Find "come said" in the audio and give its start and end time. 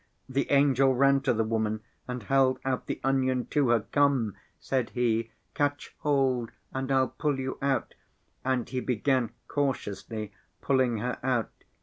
3.81-4.89